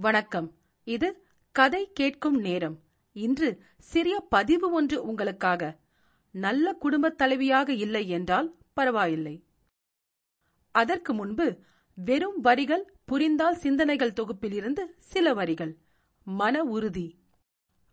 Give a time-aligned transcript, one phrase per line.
[0.00, 0.54] வணக்கம்.
[0.84, 2.80] இது கதை கேட்கும் நேரம்.
[3.12, 5.78] இன்று சிறிய பதிவு ஒன்று உங்களுக்காக.
[6.30, 9.44] நல்ல குடும்பத் தலைவியாக இல்லை என்றால் பரவாயில்லை.
[10.70, 11.58] அதற்கு முன்பு
[11.94, 15.78] வெறும் வரிகள் புரிந்தால் சிந்தனைகள் தொகுப்பிலிருந்து சில வரிகள்.
[16.24, 17.18] மன உறுதி.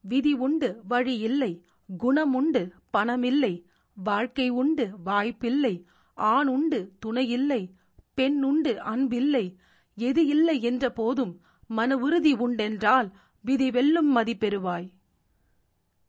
[0.00, 1.64] விதி உண்டு வழி இல்லை.
[1.98, 3.64] குணம் உண்டு பணமில்லை
[3.94, 5.86] வாழ்க்கை உண்டு வாய்ப்பில்லை.
[6.14, 7.74] ஆண் உண்டு துணை இல்லை.
[8.14, 9.54] பெண் உண்டு அன்பில்லை.
[9.94, 13.10] எது இல்லை என்ற போதும் மன உறுதி உண்டென்றால்
[13.40, 14.90] விதி வெல்லும் மதிப்பெறுவாய்.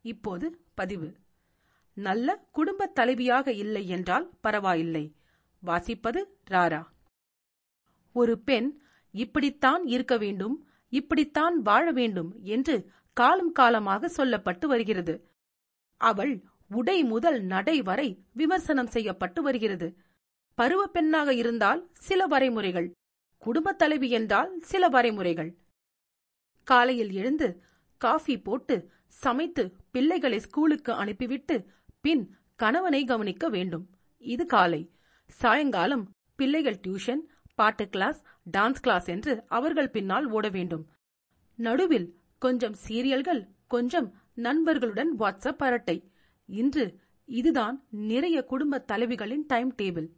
[0.00, 1.14] இப்போது பதிவு.
[1.92, 5.14] நல்ல குடும்பத் தலைவியாக இல்லை என்றால் பரவாயில்லை.
[5.66, 6.84] வாசிப்பது ராரா.
[8.12, 15.28] ஒரு பெண் இப்படித்தான் இருக்க வேண்டும் இப்படித்தான் வாழ வேண்டும் என்று காலம் காலமாக சொல்லப்பட்டு வருகிறது.
[15.96, 19.96] அவள் உடை முதல் நடை வரை விமர்சனம் செய்யப்பட்டு வருகிறது.
[20.54, 22.92] பருவ பெண்ணாக இருந்தால் சில வரைமுறைகள்.
[23.38, 25.50] குடும்பத் தலைவி என்றால் சில வரைமுறைகள்.
[26.64, 27.62] காலையில் எழுந்து
[27.96, 31.66] காஃபி போட்டு சமைத்து பிள்ளைகளை ஸ்கூலுக்கு அனுப்பிவிட்டு
[32.00, 33.90] பின் கணவனை கவனிக்க வேண்டும்.
[34.18, 34.90] இது காலை.
[35.28, 37.22] சாயங்காலம் பிள்ளைகள் டியூஷன்
[37.54, 40.88] பாட்டு கிளாஸ் டான்ஸ் கிளாஸ் என்று அவர்கள் பின்னால் ஓட வேண்டும்.
[41.54, 46.12] நடுவில் கொஞ்சம் சீரியல்கள் கொஞ்சம் நண்பர்களுடன் வாட்ஸ்அப் அரட்டை.
[46.46, 50.08] இன்று இதுதான் நிறைய குடும்ப தலைவிகளின் டைம் டேபிள்.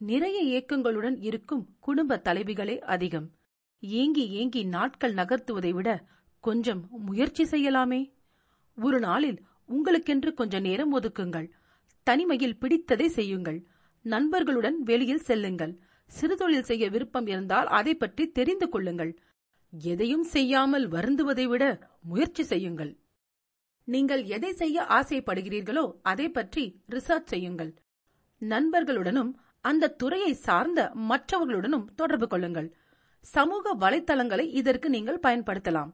[0.00, 3.32] நிறைய ஏக்கங்களுடன் இருக்கும் குடும்ப தலைவிகளே அதிகம்.
[3.80, 6.04] ஏங்கி ஏங்கி நாட்கள் நகர்த்துவதை விட
[6.40, 8.12] கொஞ்சம் முயற்சி செய்யலாமே.
[8.74, 11.48] ஒரு நாளில் உங்களுக்கென்று கொஞ்ச நேரம் ஒதுக்குங்கள்.
[12.02, 13.66] தனிமையில் பிடித்ததை செய்யுங்கள்.
[14.02, 15.80] நண்பர்களுடன் வெளியில் செல்லுங்கள்.
[16.10, 19.18] சிறுதொழில் செய்ய விருப்பம் இருந்தால் அதை பற்றி தெரிந்து கொள்ளுங்கள்.
[19.72, 21.64] எதையும் செய்யாமல் வருந்துவதை விட
[22.02, 22.92] முயற்சி செய்யுங்கள்.
[23.84, 27.72] நீங்கள் எதை செய்ய ஆசைப்படுகிறீர்களோ அதை பற்றி ரிசர்ச் செய்யுங்கள்.
[28.42, 29.32] நண்பர்களுடனும்
[29.68, 32.68] அந்த துறையை சார்ந்த மற்றவர்களுடனும் தொடர்பு கொள்ளுங்கள்.
[33.34, 35.92] சமூக வலைத்தளங்களை இதற்கு நீங்கள் பயன்படுத்தலாம்.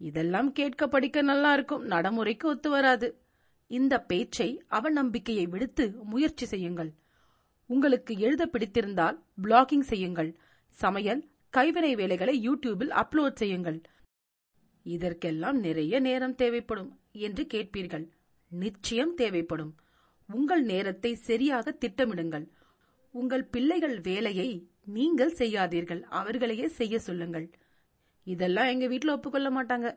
[0.00, 3.08] இதெல்லாம் கேட்க படிக்க நல்லா இருக்கும் நடைமுறைக்கு ஒத்து வராது.
[3.70, 6.90] இந்த பேச்சை அவநம்பிக்கையை விடுத்து முயற்சி செய்யுங்கள்.
[7.70, 10.30] உங்களுக்கு எழுத பிடித்திருந்தால் பிளாகிங் செய்யுங்கள்.
[10.78, 11.22] சமையல்
[11.52, 13.78] கைவினை வேலைகளை யூடியூபில் அப்லோட் செய்யுங்கள்.
[14.86, 16.90] இதற்கெல்லாம் நிறைய நேரம் தேவைப்படும்
[17.26, 18.04] என்று கேட்பீர்கள்.
[18.52, 19.72] நிச்சயம் தேவைப்படும்.
[20.28, 22.46] உங்கள் நேரத்தை சரியாக திட்டமிடுங்கள்.
[23.14, 24.48] உங்கள் பிள்ளைகள் வேலையை
[24.96, 26.00] நீங்கள் செய்யாதீர்கள்.
[26.10, 27.46] அவர்களையே செய்ய சொல்லுங்கள்.
[28.26, 29.88] இதெல்லாம் எங்க வீட்டுல ஒப்புக்கொள்ள மாட்டாங்க.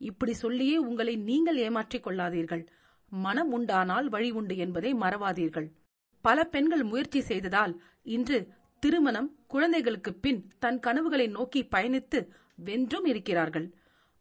[0.00, 2.64] இப்படி சொல்லியே உங்களை நீங்கள் ஏமாற்றிக் கொள்ளாதீர்கள்.
[3.12, 5.68] மனம் உண்டானால் வழி உண்டு என்பதை மறவாதீர்கள்.
[6.24, 7.74] பல பெண்கள் முயற்சி செய்ததால்
[8.16, 8.38] இன்று
[8.82, 12.18] திருமணம் குழந்தைகளுக்கு பின் தன் கனவுகளை நோக்கி பயணித்து
[12.68, 13.66] வென்றும் இருக்கிறார்கள்.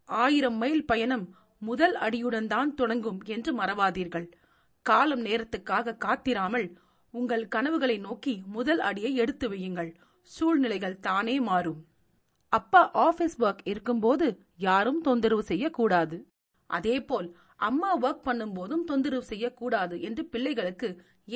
[0.10, 1.26] ஆயிரம் மைல் பயணம்
[1.62, 4.28] முதல் அடியுடன் தான் தொடங்கும் என்று மறவாதீர்கள்.
[4.86, 6.68] காலம் நேரத்துக்காக காத்திராமல்
[7.14, 9.92] உங்கள் கனவுகளை நோக்கி முதல் அடியை எடுத்து வையுங்கள்.
[10.22, 11.82] சூழ்நிலைகள் தானே மாறும்.
[12.54, 16.18] அப்பா ஆபீஸ் ஒர்க் இருக்கும்போது யாரும் தொந்தரவு செய்யக்கூடாது.
[16.70, 17.28] அதேபோல்
[17.70, 20.90] அம்மா ஒர்க் பண்ணும் போதும் தொந்தரவு செய்யக்கூடாது என்று பிள்ளைகளுக்கு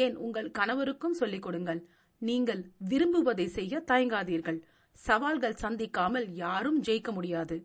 [0.03, 1.81] ஏன் உங்கள் கணவருக்கும் சொல்லிக் கொடுங்கள்.
[2.21, 4.59] நீங்கள் விரும்புவதை செய்ய தயங்காதீர்கள்.
[4.95, 7.57] சவால்கள் சந்திக்காமல் யாரும் ஜெயிக்க முடியாது.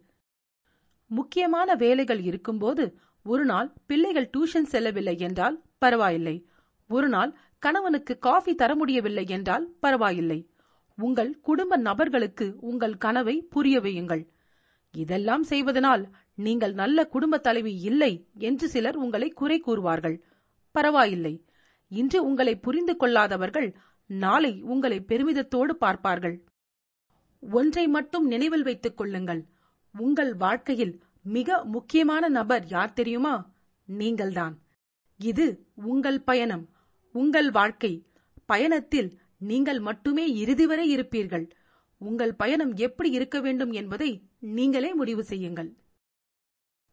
[1.11, 2.85] முக்கியமான வேலைகள் இருக்கும்போது
[3.27, 6.37] ஒரு நாள் பிள்ளைகள் டியூஷன் செல்லவில்லை என்றால் பரவாயில்லை.
[6.91, 10.51] ஒரு நாள் கணவனுக்கு காஃபி தர முடியவில்லை என்றால் பரவாயில்லை.
[10.97, 14.27] உங்கள் குடும்ப நபர்களுக்கு உங்கள் கனவை புரிய வையுங்கள்.
[14.91, 20.21] இதெல்லாம் செய்வதனால் நீங்கள் நல்ல குடும்ப தலைவி இல்லை என்று சிலர் உங்களை குறை கூறுவார்கள்.
[20.71, 21.45] பரவாயில்லை.
[21.89, 23.75] இன்று உங்களை புரிந்து கொள்ளாதவர்கள்
[24.07, 26.45] நாளை உங்களை பெருமிதத்தோடு பார்ப்பார்கள்.
[27.41, 29.47] ஒன்றை மட்டும் நினைவில் வைத்துக் கொள்ளுங்கள்.
[29.99, 33.35] உங்கள் வாழ்க்கையில் மிக முக்கியமான நபர் யார் தெரியுமா?
[33.85, 34.55] நீங்கள்தான்.
[35.17, 36.65] இது உங்கள் பயணம்.
[37.15, 37.93] உங்கள் வாழ்க்கை
[38.45, 39.11] பயணத்தில்
[39.51, 41.47] நீங்கள் மட்டுமே இறுதி வரை இருப்பீர்கள்.
[42.01, 45.71] உங்கள் பயணம் எப்படி இருக்க வேண்டும் என்பதை நீங்களே முடிவு செய்யுங்கள்.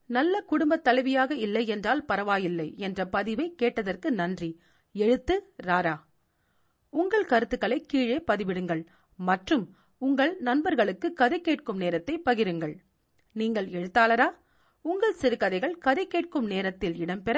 [0.09, 4.49] நல்ல குடும்ப தலைவியாக இல்லை என்றால் பரவாயில்லை என்ற பதிவை கேட்டதற்கு நன்றி.
[4.95, 5.95] எழுத்து ராரா.
[6.93, 8.83] உங்கள் கருத்துக்களை கீழே பதிவிடுங்கள்
[9.19, 9.65] மற்றும்
[9.97, 12.75] உங்கள் நண்பர்களுக்கு கதை கேட்கும் நேரத்தை பகிருங்கள்.
[13.35, 14.27] நீங்கள் எழுத்தாளரா?
[14.85, 17.37] உங்கள் சிறுகதைகள் கதை கேட்கும் நேரத்தில் இடம்பெற